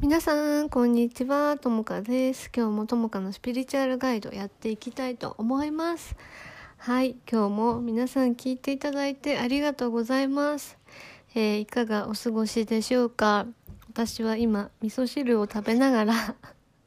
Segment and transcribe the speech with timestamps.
[0.00, 1.58] 皆さん、こんにちは。
[1.60, 2.50] ともかです。
[2.56, 6.16] 今日もともかのスピリチュアルガイドやっていきたいと思います。
[6.78, 10.78] はい、今日も皆さん聞いていただいてありがとうございます。
[11.34, 13.46] えー、いかがお過ごしでしょうか？
[13.90, 16.34] 私は今、味噌汁を食べながら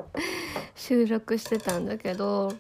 [0.74, 2.52] 収録してたんだけど、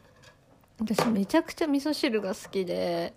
[0.80, 3.16] 私めちゃくちゃ味噌汁が好きで、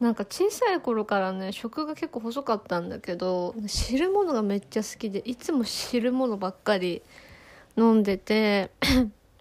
[0.00, 7.02] なんか小さい頃からね食が結構細かったんだけど汁物がめっちゃ好きでいつも汁物ばっかり
[7.76, 8.70] 飲んでて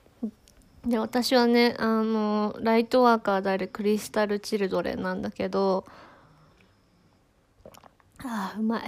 [0.85, 5.85] で私はねあのライトワーカーであるクリスタルチルドレンなんだけど
[8.19, 8.83] ああうまい。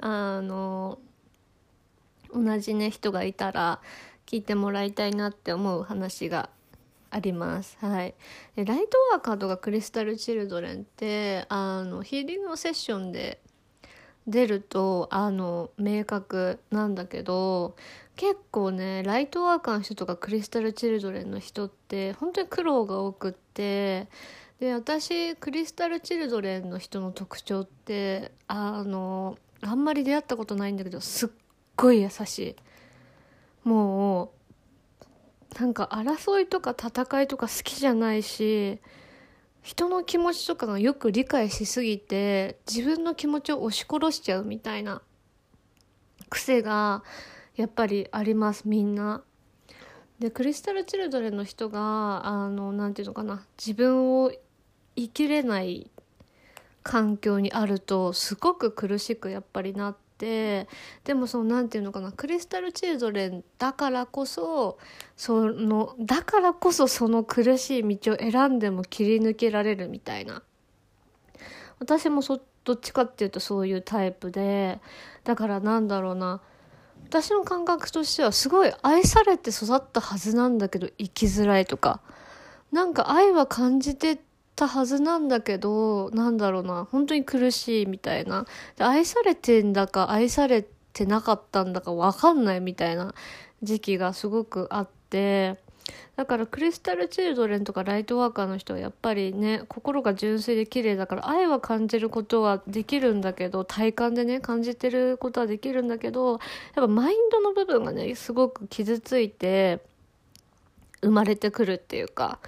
[0.00, 0.98] あの
[2.32, 3.80] 同じね人がいたら
[4.26, 6.50] 聞いてもらいたいなって思う話が
[7.10, 7.76] あります。
[7.80, 8.14] はい。
[8.56, 13.40] でライトワーカーとかクリスタルチルドレンってあのヒーリングのセッションで
[14.26, 17.76] 出るとあの明確なんだけど
[18.16, 24.08] 結構ねライトワーカーの人とかクリスタルチルドレンの人って本当に苦労が多くって
[24.60, 31.28] で私クリスタルチルドレンの人の特徴ってあのあんまり出会ったことないんだけどすっ
[31.76, 32.56] ごい優しい
[33.64, 34.30] もう
[35.58, 38.80] なんか争いとか戦いとか好きじゃないし
[39.62, 45.02] 人の気持ちとかがよく理解しすぎて自分の気持ちを押し殺しちゃうみたいな
[46.30, 47.02] 癖が
[47.56, 49.22] やっぱりありますみんな。
[50.20, 54.32] でクリスタル・チルドレンの人があのなんていうのかな自分を
[54.96, 55.90] 生きれない
[56.82, 60.66] 環境にあるとすごく苦しくやっぱりなってで
[61.14, 64.78] もその何て言うのかなクリスタル・チルドレンだからこそ
[65.16, 70.42] そのだからこそその苦しい道を選んでも切り抜けられるみたいな。
[71.78, 74.80] 私もそどっちかっていうとそういうタイプで
[75.22, 76.40] だからなんだろうな。
[77.04, 82.00] 私の感覚としてはすごい愛されて育ったはずなんだけど生きづらいとか。
[82.72, 84.20] なんか愛は感じて
[84.58, 88.44] たはずなんだけど、なんだろうな、本当に苦しいみたいな。
[88.78, 93.14] 愛されてんだか愛されてなかったんだかわかんないみたいな
[93.62, 95.58] 時期がすごくあって、
[96.16, 106.40] だからクリスタル・チルドレンとかライトワーカーの人はやっぱりね心が純粋で綺麗だから愛は感じることはできるんだけど体感でね感じてることはできるんだけどやっ
[106.74, 109.80] ぱマインドの部分がねすごく傷ついて
[111.00, 112.40] 生まれてくるっていうか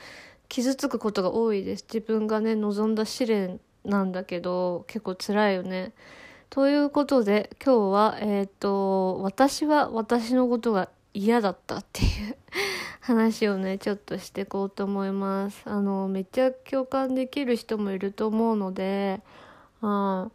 [0.51, 1.85] 傷つくことが多いです。
[1.91, 5.93] 自分がね望んだ試練なんだけど結構辛いよね。
[6.51, 12.37] ということで今日はえっ、ー、と私は私のことが嫌だったっていう
[13.01, 15.63] 話をねちょっとしていこうと思います。
[15.67, 19.23] あのめっちゃ共感できる人もいると思うので
[19.83, 20.29] あ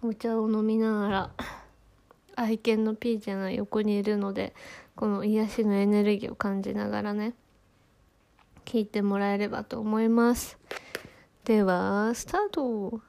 [0.00, 1.30] お茶を飲みながら
[2.36, 4.54] 愛犬のピーちゃんが横にいるので
[4.94, 7.34] この癒しのエネルギーを感じながらね。
[8.68, 10.58] 聞いてもらえればと思います。
[11.46, 13.00] では、スタート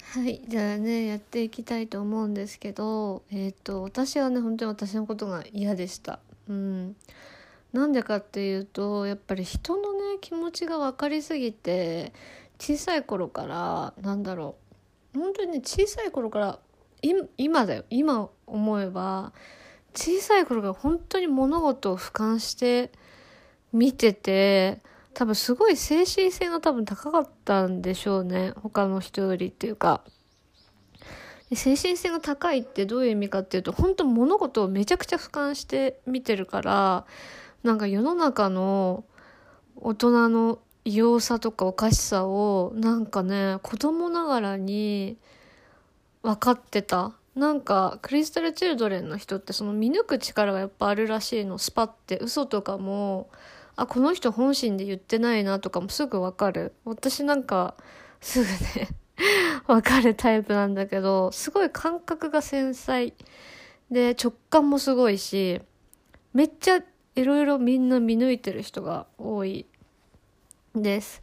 [0.00, 6.20] はい、じゃあね、やっていきたいと思うんですけど、えっ、と、私はね、本当に私のことが嫌でした。
[6.48, 6.96] うん。
[7.74, 12.14] なんでかっていうと、やっぱり人のね、気持ちが分かりすぎて、
[12.58, 14.56] 小さい頃から、なんだろ
[15.14, 16.58] う、本当にね、小さい頃から、
[17.36, 19.34] 今だよ、今思えば、
[19.94, 22.90] 小さい頃から本当に物事を俯瞰して、
[23.76, 24.80] 見てて、
[25.12, 28.52] 多分すごい精神性が多分高かったんでしょうね。
[28.56, 30.02] 他の人よりっていうか。
[31.54, 37.06] 精神性が高いってどういう意味かっていうと、本当物事をめちゃくちゃ俯瞰して見てるから、
[37.62, 39.04] なんか世の中の
[39.76, 45.18] 大人の異様さとかおかしさを、なんかね、子供ながらに
[46.22, 47.12] 分かってた。
[47.34, 51.58] なんか、クリスタル・チルドレンの人ってその見抜く力がやっぱあるらしいの。
[51.58, 53.28] スパって嘘とかも、
[53.76, 56.74] あ、この人本心で言ってないなとかもすぐわかる。
[56.84, 57.74] 私なんか、
[58.20, 58.46] すぐ
[58.80, 58.88] ね
[59.66, 63.12] わかるタイプなんだけど、すごい感覚が繊細。
[63.90, 65.60] で、直感もすごいし、
[66.32, 66.80] めっちゃ
[67.14, 69.66] いろいろみんな見抜いてる人が多い
[70.74, 71.22] です。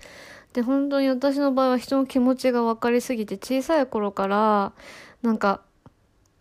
[0.54, 4.74] で、本当に私の場合は人の気持ちが分かりすぎて、小さい頃から、
[5.22, 5.62] なんか、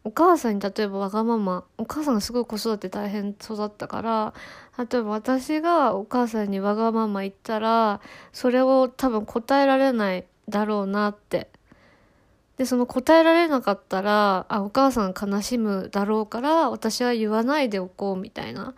[0.04, 4.34] お母さんに例えばわがまま、お母さんがすごい子育て大変育ったから、
[4.76, 8.00] 例えば私がお母さんにわがまま言ったら、
[8.32, 11.48] それを多分答えられないだろうなって。
[12.56, 18.74] で、その答えられなかったら、あ、お母さん悲しむだろうから、私は言わないでおこうみたいな。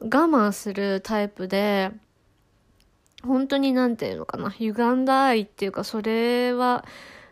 [0.00, 1.90] 我慢するタイプで、
[3.22, 6.84] 本当になんていうのかな、歪んだ愛っていうか、それは、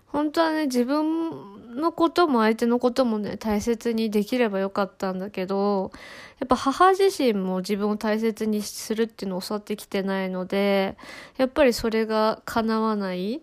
[0.06, 5.90] 本当はね、自分のことも相手のこともね、大切にできればよかったんだけど、
[6.38, 10.96] やっぱ母自身も自分を大切にするっていうのを教わってきてないので、
[11.36, 13.42] やっぱりそれが叶わない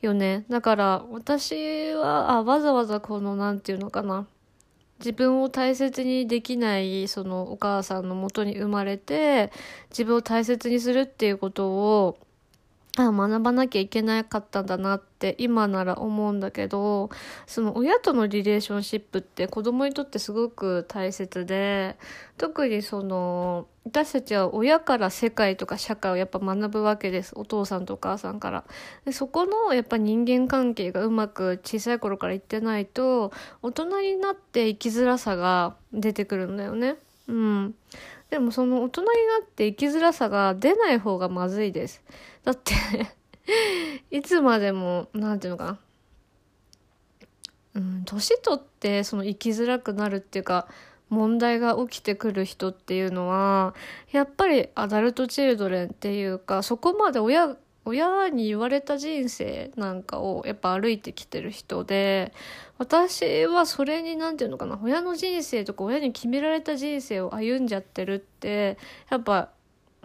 [0.00, 0.44] よね。
[0.48, 4.26] だから私は、あ、わざわざこの、なんていうのかな。
[4.98, 9.50] 自分を大切にできないそのお母さんのもとに生まれて
[9.90, 12.18] 自分を大切にするっていうことを
[12.98, 17.08] あ学ばなきゃいけなかったんだなって今なら思うんだけど
[17.46, 21.96] その親とのリレーションシップって子供にとってすごく大切で
[22.36, 27.32] 特にその私たちは親から世界とか社会をやっぱ学ぶわけです。
[27.34, 28.64] お父さんとお母さんから。
[29.04, 36.96] でそこのやっぱ人間関係がうまく小さい頃からいってないと大人になって生きづらさが出てくるんだよね。
[37.26, 37.74] うん。
[38.32, 39.12] でもその大人にな
[39.44, 42.02] って生きづらさが出ない方がまずいです
[42.44, 42.72] だって
[44.10, 45.78] いつまでも、なんていうのかな。
[47.74, 50.66] うん、年取ってその生きづらくなるっていうか、
[51.10, 53.74] 問題が起きてくる人っていうのは、
[54.12, 62.32] やっぱりアダルトチルドレンっていうか、そこまで親、親に言われた人生なんかをやっぱ歩いてきてる人で、
[62.78, 68.78] 私はそれに何て言うのかな、親の人生とか親に決められた人生を歩んじゃってるって、
[69.10, 69.50] やっぱ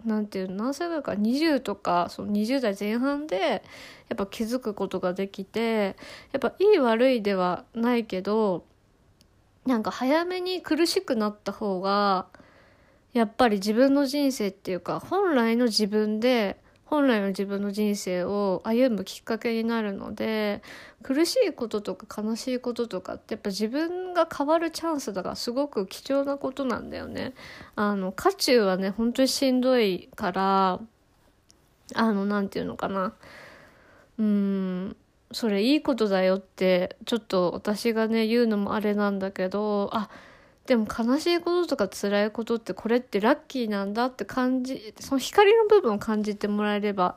[0.04, 3.62] なんていうの何歳ぐらいか20とかその20代前半で
[4.08, 5.96] やっぱ気づくことができて
[6.32, 8.64] やっぱいい悪いではないけど
[9.66, 12.26] なんか早めに苦しくなった方が
[13.12, 20.62] やっぱり自分の人生っていうか本来の自分で本来の自分の人生を歩むきっかけになるので
[21.02, 27.34] 苦しいこととか悲しいこととかってやっぱ自分が変わるチャンスだからすごく貴重なことなんだよね。
[27.76, 30.80] あの渦中はね本当にしんどいから
[31.94, 33.12] あの何て言うのかな
[34.18, 34.96] うん
[35.32, 40.08] それいいことだよってちょっと私がね言うのもあれなんだけどあ
[40.68, 47.16] でも悲しいこととか辛いことってこれってラッキーなんだって感じその光の部分を感じてもらえれば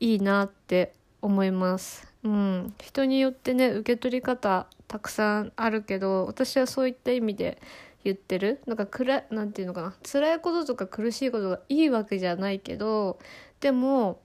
[0.00, 2.08] いいなって思います。
[2.24, 7.60] うん、人によってね受け取り方たくさんあるけど私はそういった意味で
[8.02, 8.62] 言ってる。
[8.66, 9.94] なんか暗なんていうのかな。
[10.02, 13.18] 辛いこととか苦しいことがいいわけじゃないけど
[13.60, 14.22] でも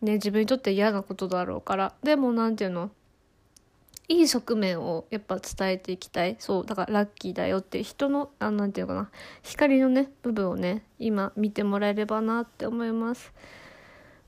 [0.00, 1.94] ね自分にとって嫌なことだろうから。
[2.02, 2.90] でも何ていうの？
[4.08, 6.36] いい側面をやっぱ伝えていきたい。
[6.38, 6.66] そう。
[6.66, 9.10] だからラッキーだよって人の、あなんていうかな。
[9.42, 13.32] 光のね、部分をね、今見てもらえればなって思います。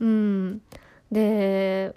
[0.01, 0.63] うん。
[1.13, 1.95] で、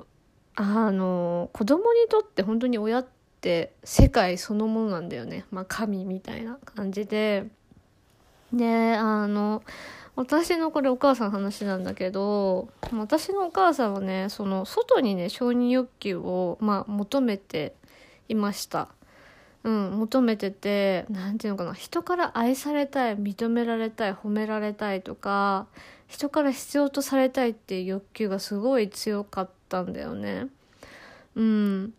[0.56, 3.08] あの、子供にとって本当に親っ
[3.40, 5.46] て世界そのものなんだよね。
[5.50, 7.46] まあ神みたいな感じで。
[8.52, 9.64] で、あの、
[10.20, 17.74] 私のこれお母さんの話なんだけど私のお母さんはねその外にね承認欲求を、まあ、求めて
[18.28, 18.90] いました。
[19.64, 25.68] うん求めてて何て言うのかな人から愛されたい認められたい褒められたいとか
[26.08, 30.48] 人から必要とされたいっていう欲求がすごい強かったんだよね。
[31.36, 31.94] うん。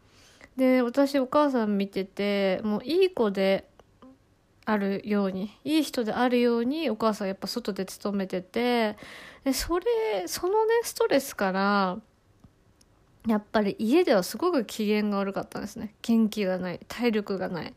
[0.58, 3.64] で私お母さん見ててもういい子で
[4.64, 8.96] あるようにいい人であるようにお母さんやっぱ外で勤めてて
[9.44, 9.86] でそれ
[10.26, 11.98] そのねストレスから
[13.26, 15.94] やっぱり家ではすごく機嫌が悪かったんですね。
[16.02, 17.74] 元気がない体力がない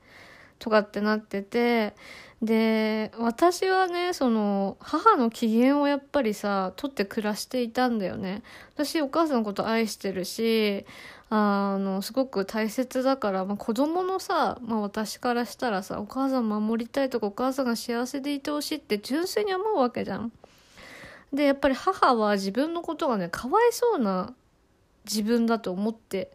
[0.59, 1.96] とかってなってて
[2.43, 8.43] で私はねその母の機嫌をやっぱりさ取って暮らしていたんだよね
[8.75, 10.85] 私お母さんのこと愛してるし
[11.35, 20.31] あの、すごく大切だから、まあ、子供のさ、まあ、私からしたらさ、お母さん守りたいとか、お母さんが幸せでいてほしいって純粋に思うわけじゃん。
[21.33, 24.35] で、やっぱり母は自分のことがね、かわいそうな
[25.05, 26.29] 自分だと思って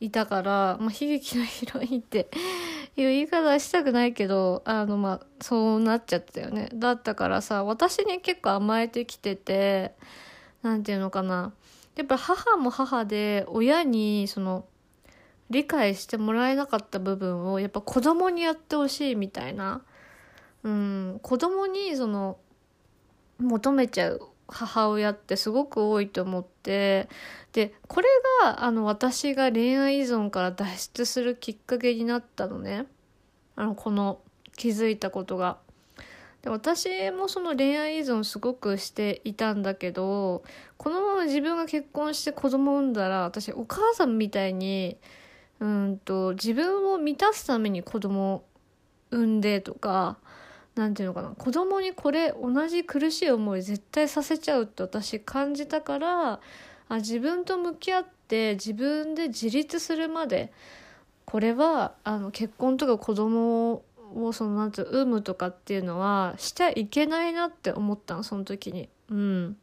[0.00, 2.30] いたから、まあ、悲劇のヒロインって
[2.96, 6.68] いう言い方はしたくないけど、あの、まあ、そうなっちゃったよね。
[6.74, 9.94] だったからさ、私に結構甘えてきてて、
[10.62, 11.52] なんていうのかな。
[11.96, 14.66] やっぱ母も母で親にその
[15.48, 19.82] 理解してもらえなかった部分をやっぱ子供にやってほしいみたいな、
[20.62, 22.38] うん、子供にその
[23.38, 27.08] 求めちゃう母親ってすごく多いと思って
[27.52, 28.08] でこれ
[28.42, 32.86] があの私が恋愛依存から脱出するきっかけになったのね
[33.56, 34.20] あのこの
[34.56, 35.58] 気づいたことが。
[36.42, 40.44] で私もその恋愛依存すごくしていたんだけど
[40.76, 44.96] このまま自分が結婚して子供産んだら私お母さんみたいに
[45.58, 48.44] うんと自分を満たすために子供を
[49.10, 50.18] 産んでとか
[50.76, 56.40] 何て言うのかな子供にこれ同じ苦しい思い絶対させちゃうって私感じたから
[56.88, 60.52] あ自分と向き合って自分で自立するまで
[61.24, 63.82] これはあの結婚とか子供
[64.14, 68.88] をそのなんていう産むとかっていうのはしちゃいけないなって思ったのその時に。
[69.10, 69.56] うん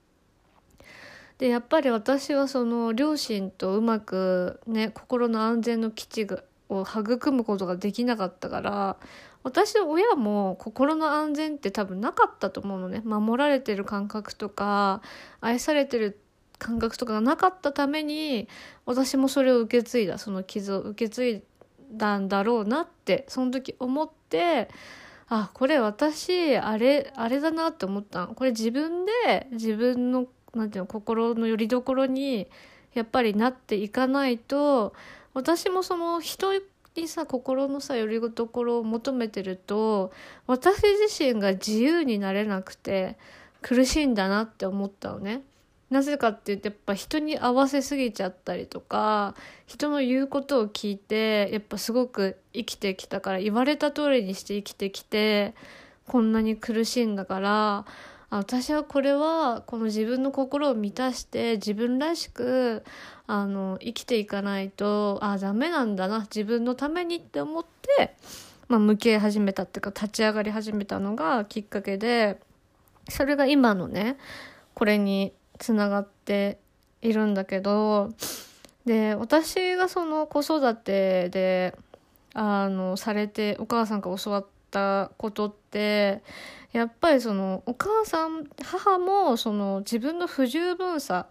[1.39, 6.27] でやっぱり私はその両親とうまくね心の安全の基地
[6.69, 8.97] を育むことができなかったから
[9.43, 13.01] 私の親も心の安全って多分なかったと思うのね。
[13.03, 15.01] 守られてる感覚とか
[15.41, 16.19] 愛されてる
[16.59, 18.47] 感覚とかがなかったために
[18.85, 21.43] 私もそれを受け継いだその傷を受け継い
[21.91, 24.69] だんだろうなってその時思って
[25.27, 32.47] あこれ私あれあれだなって思ったこれ自分で自分のなんていうの心の拠り所に
[32.93, 34.93] やっぱりなっていかないと
[35.33, 36.53] 私もその人
[36.95, 40.11] にさ心のさより所を求めてると
[40.47, 43.17] 私自身が自由になれなくて
[43.61, 45.41] 苦しいんだなって思ったのね。
[45.89, 49.35] なぜかって言ってやっぱ人に合わせすぎちゃったりとか
[49.67, 55.53] 人の言うことを聞いてやっぱすごく生きてきたから言われた通りにして生きてきて
[56.07, 57.85] こんなに苦しいんだから
[58.37, 62.83] 私はこれはこの自分の心を満たして自分らしく
[63.27, 67.65] あの生きていかないとあダメなんだな自分のためにって思っ
[67.97, 68.15] て、
[68.67, 72.39] まあ、向き合い始めたっていうか立ち上がり始めたのがきっかけで
[73.09, 74.17] それが今のね
[74.73, 76.57] これにつながって
[77.01, 78.13] いるんだけど
[78.85, 81.77] で私がその子育てで
[82.33, 86.23] あのされてお母さんから教わったことって
[86.71, 91.27] やっぱりそのお母さん母もその自分の不十分さ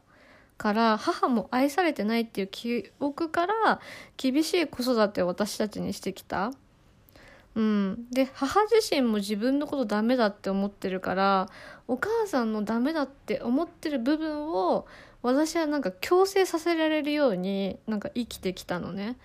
[0.56, 3.80] から母も愛されてないっていう記憶から
[4.16, 6.52] 厳しい子育てを私たちにしてきた。
[7.54, 11.48] うん、で母自身も自分のことダメだって思ってるから
[11.86, 14.86] お母さんのダメだって思ってる部分を
[15.20, 19.16] 私はなんか強制させられるようになんか生きてきたのね。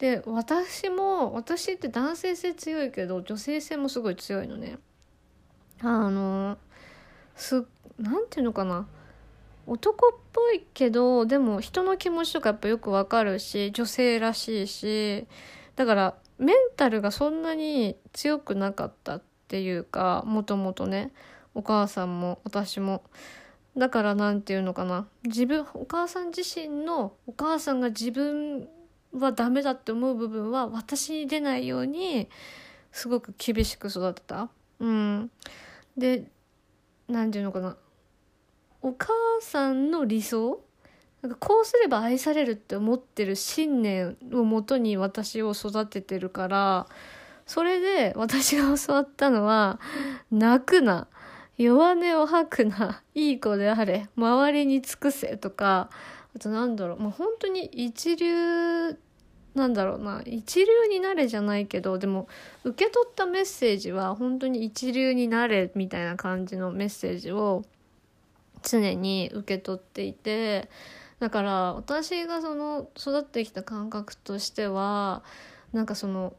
[0.00, 4.78] で私も私って男性性強いけど女性性もすごい強いのね。
[5.82, 6.56] あの
[7.36, 7.66] す
[7.98, 8.86] なんていうのかな。
[9.66, 15.26] 男っぽいけどでも人の気持ちとかやっぱよくわかるし女性らしいし
[15.76, 21.12] だからメンタルがそんなに強くなかったっていうかもともとね。
[21.52, 23.02] お母さんも私も。
[23.76, 25.06] だから何て言うのかな。
[25.24, 28.68] 自分お母さん自身のお母さんが自分
[29.12, 32.28] はダメだって思う部分は私に出ないように
[32.92, 34.48] すごく厳しく育てた。
[34.78, 35.30] うん、
[35.96, 36.30] で
[37.08, 37.76] 何て言うのかな。
[38.82, 39.08] お母
[39.40, 40.60] さんの理想？
[41.22, 46.86] なんかこうすれば愛されるって思ってる信念をもとに私を育ててるから
[47.44, 49.80] それで私が教わったのは
[50.30, 51.08] 泣くな。
[51.58, 53.02] 弱音を吐くな。
[53.14, 54.08] いい子であれ。
[54.16, 55.90] 周りに尽くせとか
[56.34, 58.96] あとなんだろうもう本当に一流
[59.54, 62.28] なんだろうな一流になれじゃないけどでも
[62.64, 67.64] 受け取ったメッセージは本当に一流になれみたいな感じのメッセージを
[68.62, 70.68] 常に受け取っていて
[71.18, 75.22] だから私がその育ってきた感覚としては
[75.72, 76.34] なんかその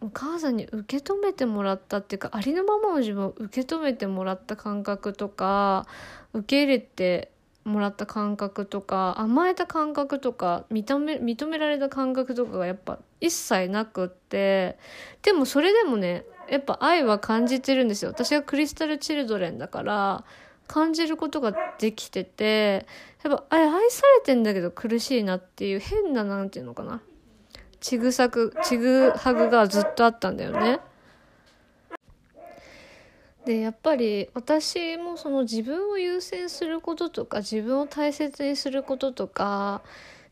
[0.00, 5.86] お母さんに受け止めてもらったっていうかありのままの自分を受け止めてもらった感覚とか
[6.34, 7.30] 受け入れて
[7.66, 14.78] もらった感覚とか甘えた感覚とか認め認められた感覚とかがやっぱ一切なくって
[15.22, 20.24] でもそれでもねやっぱ愛は感じてるんですよ私はクリスタル・チルドレンだから
[20.68, 22.86] 感じることができてて
[23.24, 27.00] やっぱあれ愛されてんだけど苦しいなっていう変ななんていうのかな
[27.80, 30.80] ちぐさくちぐはぐがずっとあったんだよね。
[33.46, 39.82] でやっぱり私もその自分を優先することとか自分を大切にすることとか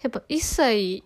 [0.02, 1.04] やっぱ一切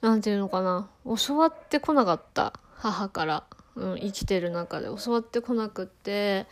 [0.00, 3.44] なんていうのかな教わってこなかった母から、
[3.74, 6.46] うん、生きてる中で教わってこなくって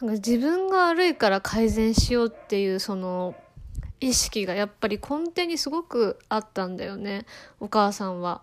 [0.00, 3.34] なんか自分が悪いから改善しようっていうその
[4.00, 7.26] 意識がやっぱり根底にすごくあったんだよね
[7.60, 8.40] お母さんは。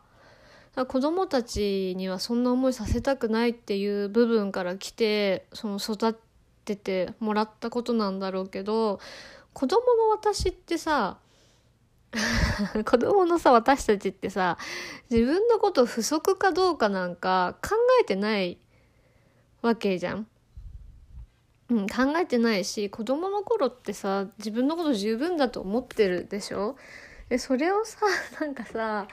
[0.85, 6.17] 子供たちにはそんな思いさせたくないっていう部分から来てその育
[6.65, 8.99] ててもらったことなんだろうけど
[9.53, 11.17] 子供の私ってさ
[12.85, 14.57] 子供のさ私たちってさ
[15.09, 18.57] 自分のこと不足かどうかなんか考えてない
[19.61, 20.27] わけじゃん。
[21.69, 26.77] うん、考えてないし子供の頃ってさ自分のこと十分だと思ってるでしょ？
[27.27, 28.05] でそれをさ
[28.39, 29.07] なんかさ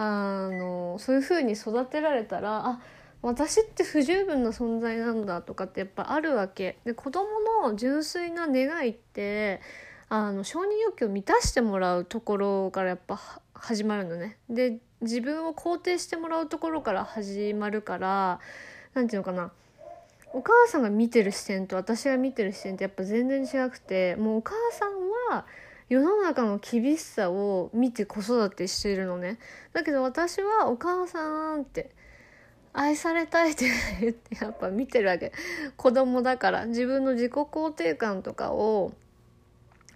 [0.00, 2.80] あのそういう風に育てられたらあ
[3.20, 6.78] 私って不十分な存在なんだとかってやっぱあるわけ。
[6.84, 7.26] で子供
[7.64, 9.60] の純粋な願いって
[10.08, 13.20] あの承認欲求を満たしてもらうところからやっぱ
[13.52, 14.38] 始まるのね。
[14.48, 18.38] で自分を肯定してもらうところから始まるから
[18.94, 19.50] 何て言うのかな。
[20.32, 25.44] お母さんが見てる視点と私が見てる視点ってやっぱ全然違くてもうお母さんは
[25.88, 29.38] 世の中の厳しさを見て子育てしているのね。
[29.72, 31.90] だけど私はお母さんって
[32.72, 33.64] 愛されたいって
[34.00, 35.32] 言ってやっぱ見てるわけ。
[35.76, 36.66] 子供だから。
[36.66, 38.92] 自分の自己肯定感とかを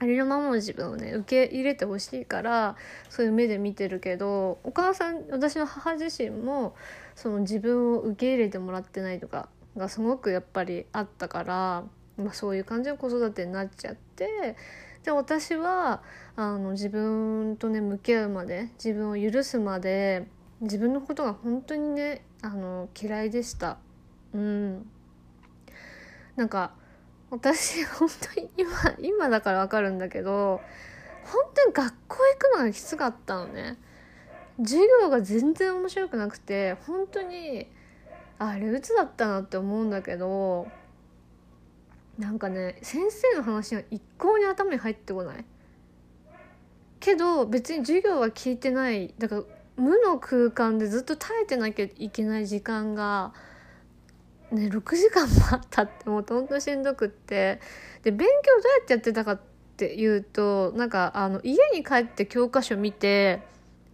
[0.02, 2.75] ありのままの自分をね受け入れてほしいから
[3.08, 6.75] そういう目で見てるけどお母さん私の母自身も
[7.14, 11.84] その自分を受け入れてもらってないとかがすごくやっぱりあったから、
[12.16, 14.56] まあ、そういう感じの子育てになっちゃって
[15.04, 16.02] で私は
[16.37, 20.26] あの自分とね向き合うまで自分を許すまで
[20.61, 23.78] 自分のことが本当にねあの嫌いでした。
[24.32, 24.87] うん。
[26.37, 26.73] なんか
[27.30, 30.61] 私 本当に今今だからわかるんだけど
[31.25, 33.76] 本当に学校行くのがきつかったのね。
[34.59, 37.66] 授業が全然面白くなくて本当に
[38.38, 40.68] あれ鬱だったなって思うんだけど
[42.19, 45.45] なんかね先生の話が一向に頭に入ってこない。
[47.00, 49.14] けど別に授業は聞いてない。
[49.19, 49.42] だから
[49.76, 53.33] 無の空間でずっと耐えてなきゃいけない時間が
[54.52, 57.61] ね6時間もあったってもうほんとしんどくって。
[58.02, 59.40] で勉強どうやってやってたかっ
[59.76, 63.40] ていうとなんかあの家に帰って教科書見て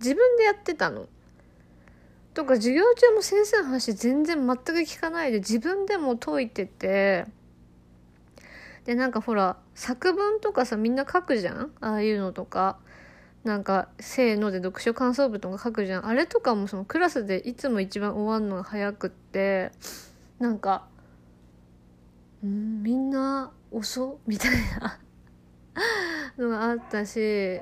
[0.01, 1.07] 自分でやってたの。
[2.35, 7.27] とか授業中も先生の話全然全く聞かないで自分でも解いてて。
[8.89, 11.73] でなんかほら作文とかさみんな書くじゃん？
[11.83, 12.79] ああいうのとか。
[13.45, 16.07] なんか「せーの」で読書感想文とか書くじゃん？
[16.07, 19.73] あれとかもそのクラスでいつも一番終わるのが早くって。
[20.39, 20.87] なんか
[22.43, 24.99] んみんな遅みたいな。
[26.39, 27.61] のがあったし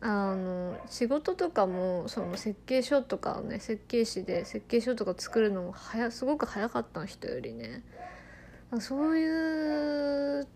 [0.00, 7.84] あの仕事とかもその設計書とかをね設計士で設計書とか作るのも早すごく早かった人よりね。
[8.80, 10.48] そういう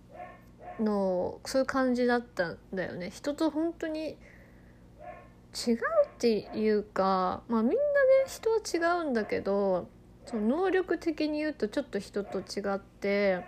[0.81, 3.11] のそういう感じだったんだよね。
[3.11, 4.17] 人と本当に
[5.55, 5.79] 違うっ
[6.19, 7.79] ていうかまあみんなね
[8.27, 9.89] 人は違うんだけど
[10.27, 13.45] その能力的に言うとちょっと人と違って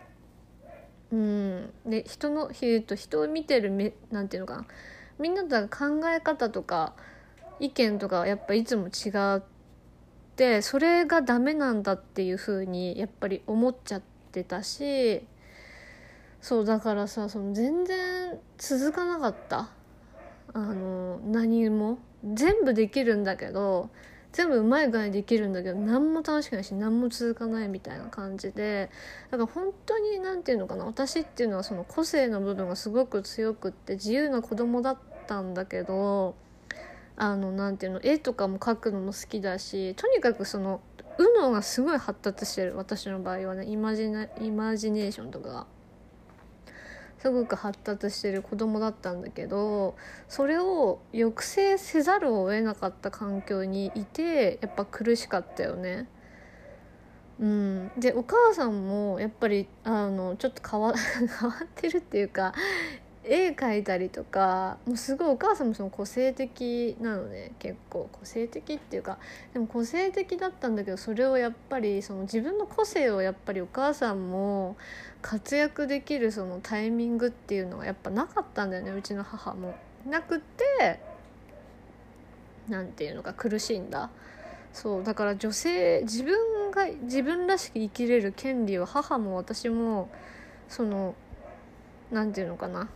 [1.12, 1.72] うん。
[1.86, 4.66] で人の人人を見てる目なんていうのかな。
[5.18, 6.94] みんなと考え方とか
[7.58, 9.42] 意見とかやっぱいつも違っ
[10.34, 15.22] てそれがダメなんだっていう風にやっぱり思っちゃってたし
[16.40, 19.70] そうだからさその全然続かなかった。
[20.52, 21.98] あの何も。
[22.24, 23.88] 全部できるんだけど
[24.32, 28.90] 全部うまい具合にできるんだけど何も楽しくないし何も続かないみたいな感じで。
[29.30, 36.36] だから本当に何て言うのかな私っていうのはその個性の部分がすごく強くって自由な子供だったんだけど
[37.16, 40.80] あの何て言うの絵とかも描くのも好きだしとにかくその
[41.18, 43.64] 右脳がすごい発達してる私の場合はね。
[43.66, 45.79] イマジネイマジネーションとかが。
[47.20, 49.94] すごく発達してる子供だったんだけど
[50.26, 56.08] それを抑制せざるを得なかった環境にいてやっぱ苦しかったよね。
[57.38, 60.92] うん、でお母さんもやっぱりあのちょっと変わ
[61.40, 62.52] 変わってるっていうか
[63.32, 69.18] 絵描いたりとかもうすごいお母さんもその個性的なのね結構個性的っていうか
[69.52, 74.76] でも個性的だったんだけどそれをやっぱりその自分の個性をやっぱりお母さんも
[75.22, 79.76] 活躍できるそのタイミングっていうのがやっぱなかったんだよねうちの母も。
[80.08, 80.98] なくて
[82.68, 84.10] 何て言うのか苦しんだ。
[84.72, 90.08] そうだから女性自分が自分らしく生きれる権利を母も私も
[90.68, 91.14] その
[92.10, 92.88] 何て言うのかな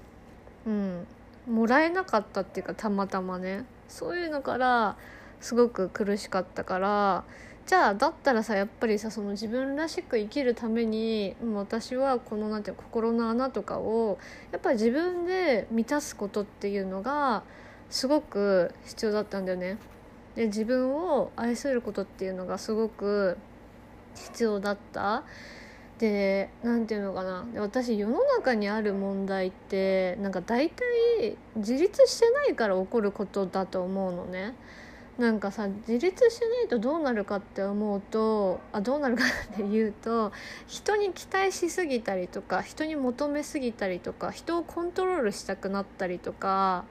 [0.66, 1.06] うん。
[1.46, 3.64] もらえなかったっていうかたまたまね。
[3.88, 4.96] そういうのから
[5.40, 7.24] すごく苦しかったから
[7.66, 14.18] じゃあだったらさやっぱりさその自分らしく生きるために私はこのなんていう心の穴とかを
[14.52, 17.42] やっぱり自分で満たすことっていうのが
[17.88, 19.78] すごく必要だったんだよね。
[20.34, 23.38] で自分を愛することっていうのがすごく
[24.14, 25.22] 必要だった。
[25.98, 34.54] で何て言うのかな私世の中にある問題ってなんか大体自立してないから起こることだと思うのね。
[35.18, 40.32] なんかさ自立しないとどうなるかって思うとあどうなるかっていうと
[40.66, 46.84] 人に期待しすぎたりとか人に求めすぎたりとか人をコントロールしたくなったりとか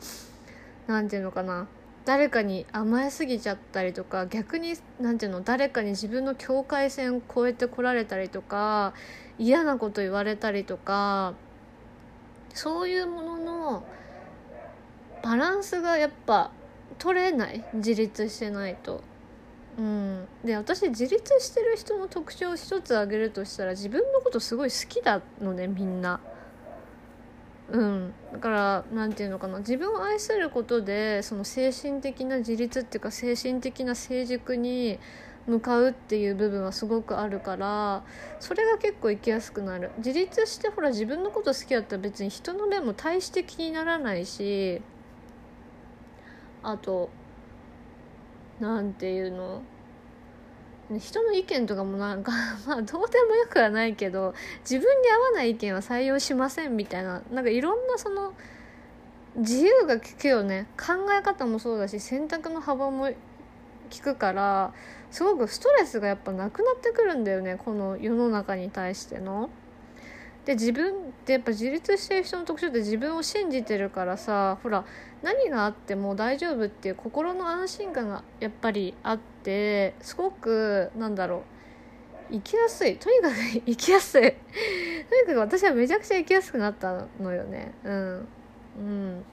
[0.87, 1.67] 何て言うのかな
[2.05, 8.93] 誰かに甘えすぎちゃったりとか逆に何ていうの誰かに自分の境界線を越えてこられたりとか
[9.39, 11.33] 嫌なこと言われたりとか
[12.53, 13.83] そういうものの
[15.23, 16.51] バランスがやっぱ
[16.99, 19.01] 取れない自立してないと。
[19.75, 26.19] うん、で私自立してる人の特徴を一つ挙げるとしたら自分のことすごい好きなのねみんな。
[27.73, 29.57] うん、だから何て言うのかな。
[29.57, 34.99] 自分を愛することでその精神的な自立っていうか精神的な成熟に
[35.47, 38.03] 向かうっていう部分はすごくあるから
[38.39, 39.89] それが結構生きやすくなる。
[39.97, 44.79] 自立してほら自分のこと好きだったら別に人の目も大して気にならないし
[46.62, 47.09] あと
[48.59, 49.63] 何て言うの？
[50.99, 52.32] 人の意見とかもなんか
[52.67, 58.34] まあどうでもよくはないけど自分に合わない意見は採用しませんみたいななんかいろんなその
[59.36, 63.15] 自由が利くよね考え方もそうだし選択の幅も利
[64.01, 64.73] くから
[65.12, 69.49] すごくストレスがやっぱなくなってくるんだよねこの世の中に対しての。
[70.45, 74.86] で自分ってやっぱ自立してる人の特徴って自分を信じてるからさほら
[75.21, 81.43] 何があっても大丈夫っていう心の安心感がやっぱりあってすごくなんだろう
[82.32, 82.97] 生きやすい。
[82.97, 84.21] とにかく 生きやすい。
[84.21, 84.34] とに
[85.27, 87.73] かく私はめちゃくちゃ生きやすくなったのよね。
[87.84, 88.27] うん。
[88.77, 89.25] うん。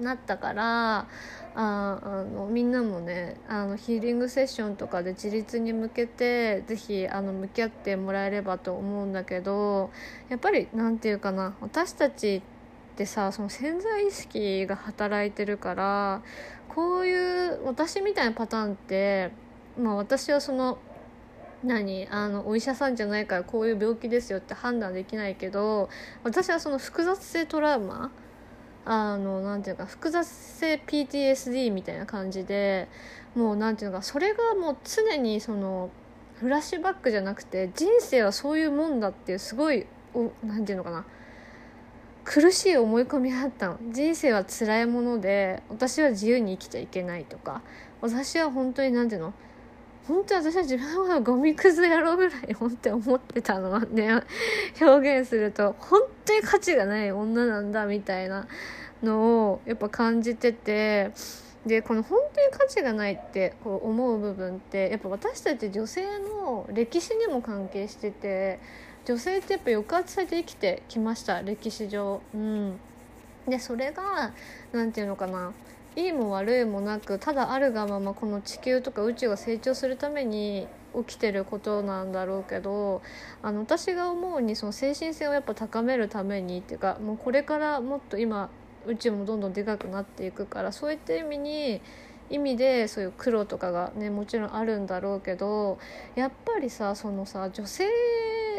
[0.00, 1.06] なったからあ
[1.54, 9.90] あのみんなもねあのヒーリングセッションとかで自立に向けて是非向き合ってもらえればと思うんだけど
[10.28, 16.22] やっぱり何て言うかな私たちってさその潜在意識が働いてるから
[16.68, 19.32] こういう私みたいなパターンって
[19.78, 20.78] まあ私はその
[21.64, 25.90] 何あのお医者さんじゃないからこういう病気ですよって判断できないけど
[26.24, 28.10] 私はその複雑性トラウマ
[28.84, 32.88] あのなんていうか複雑性 PTSD みたいな感じで
[33.34, 35.90] もうなんていうかそれがもう常にその
[36.36, 41.04] フラッシュバックじゃなくて人生はそういうもんだっていうすごいおなんていうのかな
[42.24, 43.78] 苦しい思い込みがあったの。
[43.90, 47.62] 人生は辛いもので私は自由に生きちゃいけないとか。
[48.02, 49.34] 私は本当になんていうの？
[50.10, 54.20] 本当私は自分のゴミくずやろうぐらい本当に思ってたのはね
[54.80, 58.48] 表現すると本当に価値がない女なんだみたいな
[59.04, 61.12] のをやっぱ感じてて
[61.64, 68.58] でこの本当に価値がないってこう思う部分ってやっぱ私たち女性の歴史にも関係してて
[69.04, 72.20] 女性ってやっぱ抑圧されて生きてきました歴史上。
[72.34, 72.80] うん、
[73.46, 74.32] でそれが
[74.72, 75.52] 何て言うのかな
[76.00, 80.66] いいも悪いもなくただあるがままこの地球とか宇宙が成長するために
[81.06, 83.02] 起きてることなんだろうけど
[83.42, 88.48] あの私が思うにその精神性をやっぱ高めるためにっていうかもうこれからもっと今
[88.86, 91.82] 宇宙もどんどんでかくなっていくからそういった意味に
[92.30, 95.78] 意味でそういう黒とかがねもちろんあるんだろうけど
[96.14, 97.84] やっぱりさそのさ女性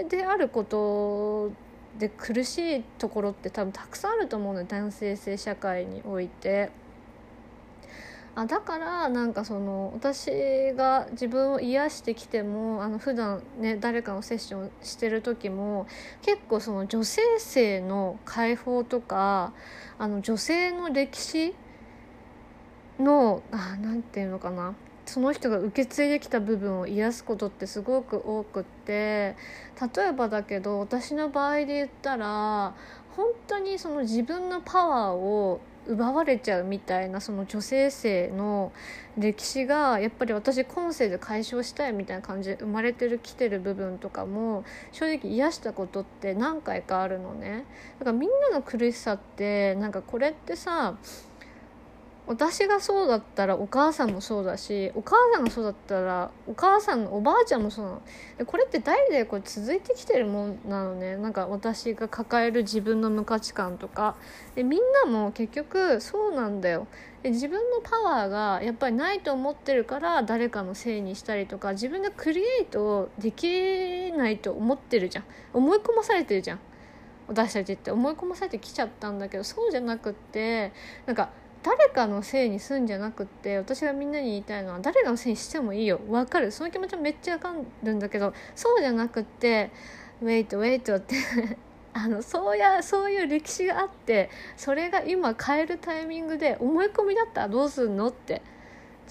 [0.10, 1.52] であること
[1.98, 6.81] で苦しいところって多分たくさんあると思うのよ男性性社会において。
[8.34, 15.86] あだからなんかその私が自分を癒してきてもあの普段ね誰かのセッションしてる時も
[16.22, 19.54] 結構その女性性の解放とか
[20.00, 21.54] あの女性の歴史
[23.00, 29.36] のあなんていうのかなその人が受け継いできた部分を癒すことってすごく多くって
[29.96, 32.76] 例えばだけど私の場合で言ったら
[33.18, 35.60] 本当にその自分のパワーを
[35.92, 38.72] 奪われちゃうみたいなその女性性の
[39.18, 47.66] 歴史がやっぱり私今世で解消したいみたいな感じで生まれてる来てる部分とかも正直癒したことって何回かあるのね。
[48.00, 50.96] だからみんなの苦しさってなんかこれってさ
[52.28, 58.02] 私がそうだったらお母さんもそうだしお母さんがそうだったらお母さんのおばあちゃんもそうなの。
[58.46, 61.18] これって代々これ続いてきてるもんなのね。
[61.18, 64.16] なんか私が抱える自分の無価値観とか。
[64.56, 66.88] でみんなも結局そうなんだよ。
[67.24, 75.26] で自分のパワーがやっぱりないと思ってるから誰かのせいにしたりとか自分でクリエイトできないと思ってるじゃん。
[75.54, 76.60] 思い込まされてるじゃん。
[77.28, 80.74] 私たちって思い込まされてきちゃったんだけどそうじゃなくって
[81.06, 81.30] なんか
[81.64, 86.00] 誰かのせいにすんじゃなくって私がみんなに言いたいのは誰のせいにしてもいいよ。
[86.10, 86.52] わかる。
[86.52, 89.72] その気持ちはめっちゃわかるんだけどそうじゃなくって
[90.22, 91.16] ウェイトウェイトって
[91.94, 98.42] あのそうやそういう歴史があってそれが今変えるタイミングで思い込みだったらどうすんのって。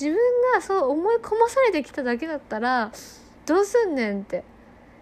[0.00, 0.16] 自分
[0.54, 2.90] がそう思い込まされてきただけだったら
[3.44, 4.44] どうすんねんって。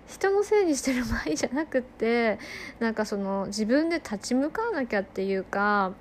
[0.09, 2.39] 人のせいにしてる場合じゃなくって
[2.81, 5.93] なんかその自分で立ち向かわなきゃっていうか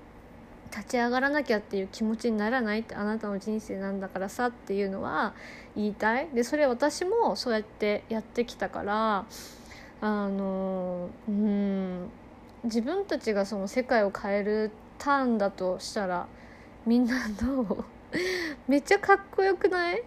[0.78, 5.34] 立ち上がらなきゃっていう気持ちにならないってあなたの人生なんだからさっていうのは
[5.76, 6.28] 言いたい。
[6.34, 9.26] でそれ私もそうやってやってきたから
[10.02, 12.10] あのうん
[12.64, 16.28] 自分たちがその世界を変えるターンだとしたら
[16.86, 17.86] みんなどう？
[18.68, 20.04] めっちゃかっこよくない？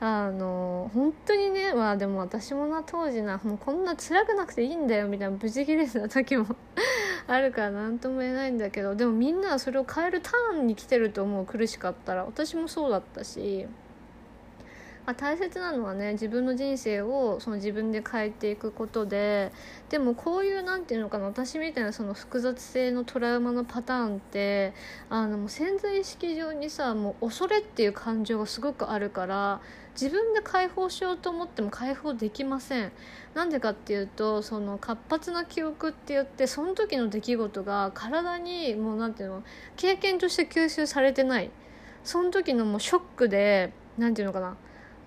[0.00, 6.46] あの本当にねまあでも私もな当時なもうこんな辛くなくていいんだよみたいなブチギレてた時も
[7.28, 12.24] あるから何とも言えないんだけどでもみんなはそれを変えるターンに来てると思う苦しかったら。
[12.24, 13.66] 私もそうだったし。
[15.08, 19.52] まあ、大切なのはね自分の人生をその自分で変えていくことで
[19.88, 24.74] でもこういう何て言うのかな私みたいなその複雑性のトラウマのパターンって
[25.08, 29.62] あのもう潜在意識上にさもう恐れっていう感情がすごくあるから
[30.00, 32.92] 自分で解放しようと思っても解放できません。
[33.34, 39.42] なんでかっていうとその活発な記憶って言ってその時の出来事が体にもう何て言うの
[39.76, 41.50] 経験として吸収されてない。
[42.04, 44.56] その時のもうショックで何て言うのかな。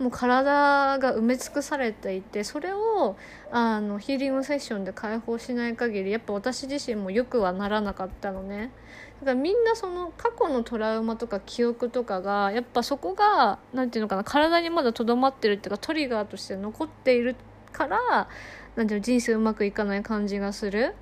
[0.02, 3.16] もう体が埋め尽くされていてそれを
[3.52, 8.72] あのヒーリングセッションで解放しない限りやっぱ私自身もよくはならなかったのね。
[9.20, 17.36] だからみんなその過去のトラウマとか記憶とかがやっぱそこが何て言うのかな体にまだとどまってるっていうかトリガーとして残っている
[17.72, 18.28] から
[18.76, 20.96] なんていうの人生うまくいかない感じがする。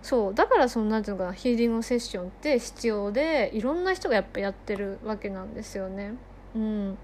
[0.00, 0.34] そう。
[0.34, 6.14] だからそのなんていうのかなヒーリングセッションって必要でいろんな人がやっぱやってるわけなんですよね。
[6.56, 6.98] うん。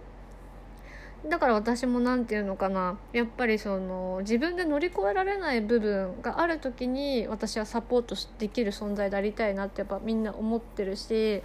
[1.28, 2.98] だから私も何て言うのかな。
[3.12, 11.42] やっぱりその自分で乗り越えられない部分がある時に私はサポートできる存在でありたいなってやっぱみんな思ってるし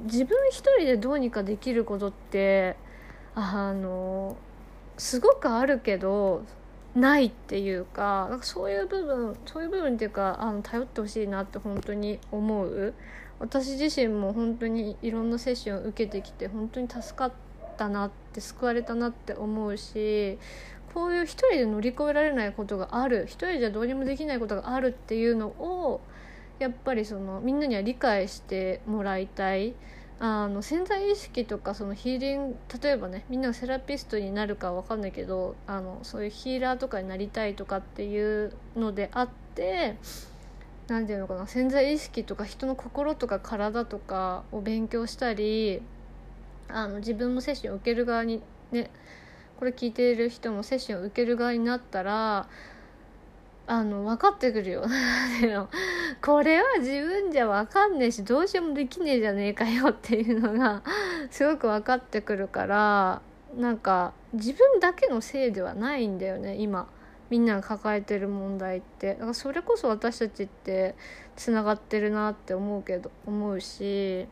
[0.00, 2.76] 自分一人でどうにかできることって
[3.34, 4.36] あの
[4.98, 6.44] すごくあるけど
[6.94, 12.94] ないっていうかなんかそういう部分そういう部分っていうかあの頼ってほしいなって本当に思う。
[13.40, 17.43] 私自身も本当にいろんなセッションを受けてきて本当に助かった。
[17.88, 20.38] なって救われたなって思うし
[20.94, 26.00] こういう一人で乗り越えられないことがある一人じゃどうにもできないことがあるっていうのを
[26.60, 29.74] やっぱりそのみんなには理解してもらいたい。
[30.20, 39.96] あの潜在意識とかそのヒーリング例えばねみんながセラピストになるかは分かんないけどあのそういうヒーラーとかになりたいとかっていうのであって
[40.86, 45.82] 何て言うのかな潜在意識とか人の心とか体とかを勉強したり
[46.68, 48.90] あの自分もセッションを受ける側にね
[49.58, 52.48] これ聞いている人もセッションを受ける側になったら
[53.66, 54.84] あの分かってくるよ。
[56.20, 60.82] これは自分じゃ分かんねえしどうしようもできねえじゃねえかよっていうのが
[61.30, 63.22] すごく分かってくるから
[63.56, 66.88] なんか自分だけのせいではないんだよね今。
[67.30, 69.14] みんなが抱えてる問題って。
[69.14, 70.94] だからそれこそ私たちって
[71.36, 74.28] つながってるなって思うけど思うし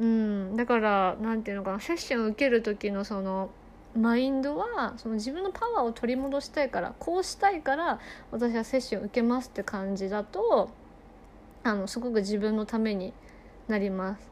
[0.00, 3.50] うん、だから何て言うのかなセッションを受ける時のその
[3.96, 8.00] マインドはその自分のパワーを取り戻したいからこうしたいから
[8.32, 10.70] 私はセッションを受けますって感じだと
[11.62, 13.12] あのすごく自分のために
[13.68, 14.30] なります。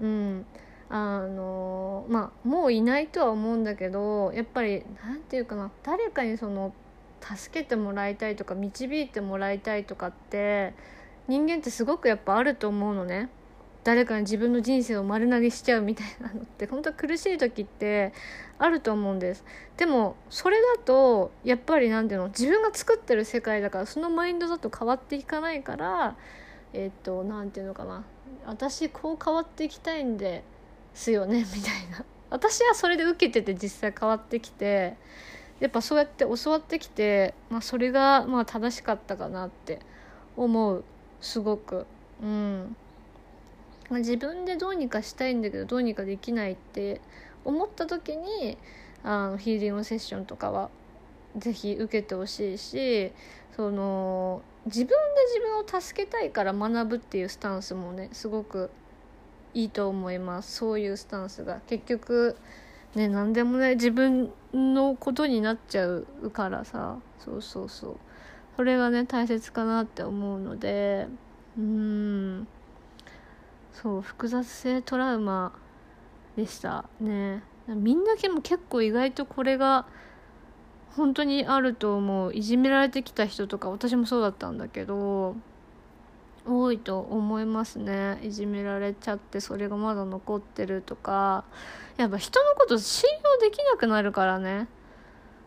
[0.00, 0.46] うん
[0.90, 6.74] あのまあもういないとは思うんだけどやっぱり何て言うかな誰かにその
[7.20, 10.74] 助けてもらいたいとか導いてもらいたいとかって
[11.26, 13.30] 人間ってすごくやっぱあると思うのね。
[13.84, 18.12] 誰かに自分の人生を丸投げしちゃうみたいなのって 本当苦しい時って
[18.58, 19.44] あると思うんです。
[19.76, 26.16] でもそれだとやっぱり何ていうの自分が作ってる世界だからそのマインドだと変わっていかないから
[26.72, 28.04] えっ、と何ていうのかな。
[28.46, 30.42] 私こう変わっていきたいんで
[30.94, 32.04] すよね みたいな。
[32.30, 34.96] 私はそれで受けてて実際変わってきて
[35.60, 39.78] やっぱそうやって教わってきて、まあ、それがまあ正しかったかなって
[40.36, 40.84] 思う
[41.20, 41.86] すごく。
[42.22, 42.76] うん。
[43.90, 47.00] ま自分でどうにかしたいんだけどどうにかできないって
[47.44, 48.56] 思った時に
[49.02, 50.70] あのヒーリングセッションとかは
[51.36, 53.12] 是非受けてほしいし
[53.56, 54.94] その自分で
[55.34, 58.70] 自分を助けたいから学ぶっていうスタンスもねすごく
[59.52, 60.56] いいと思います。
[60.56, 61.60] そういうスタンスが。
[61.68, 62.36] 結局
[62.94, 66.98] ね何でもね自分のことになっちゃうからさ。
[67.18, 67.96] そうそうそう。
[68.56, 71.06] それがね大切かなって思うので。
[71.56, 72.48] うん。
[73.74, 75.52] そう複雑性トラウマ
[76.36, 76.84] でした。
[77.00, 77.42] ね。
[77.66, 79.86] みんなでも結構意外とこれが
[80.96, 82.34] 本当にあると思う。
[82.34, 85.36] いじめられてきた人とか私もそうだったんだけど
[86.46, 88.20] 多いと思いますね。
[88.22, 91.44] いじめられちゃってそれがまだ残ってるとか。
[91.96, 94.68] やっぱ人のこと信用できなくなるからね。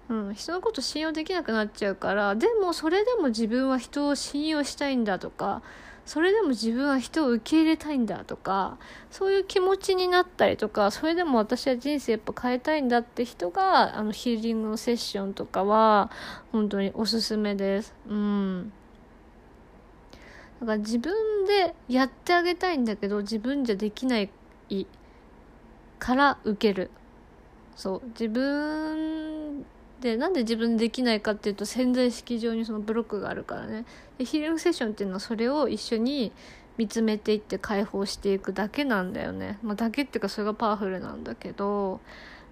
[0.10, 5.62] うん、人のこと信用できなくなっちゃうからでもそれでも自分は人を信用したいんだとか
[6.08, 8.78] それでも自分は人を受け入れたいんだとか
[9.12, 16.10] そういう気持ちになったりとかそれでも私は人生やっぱ変えたいんだって人があのヒーリングのセッションとかは
[16.54, 17.93] 本当におすすめです。
[18.08, 18.72] うん。
[20.62, 21.13] だから自分
[21.46, 24.30] でやってあげたいんだけど自分じゃできない
[26.00, 26.89] から受ける。
[27.76, 28.02] そう。
[28.08, 29.65] 自分
[30.01, 33.86] でなんで自分でできないかっていうと潜在意識上にそのブロックがあるからね。
[34.17, 36.31] でヒーリングセッションっていうのはそれを一緒に
[36.77, 41.99] 見つめていって解放していくだけなんだよね、まあ、だけっていうかそれがパワフルなんだけど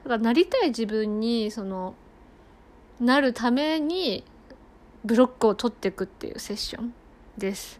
[0.03, 1.93] だからなりたい自分にその
[2.99, 4.23] なるために
[5.03, 6.93] ブロックを取っていくっていうセッション
[7.37, 7.79] です。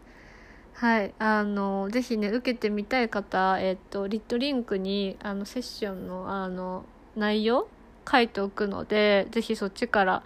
[0.74, 1.14] はい。
[1.18, 6.84] あのぜひね受けてみたい方えっとリットリンクにあのセッションのあの
[7.16, 7.66] 内容
[8.10, 10.22] 書いておくのでぜひそっちから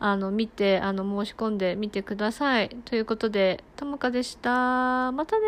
[0.00, 2.68] あの見てあの申し込んでみてください。
[2.84, 5.12] ということでともかでした。
[5.12, 5.46] またね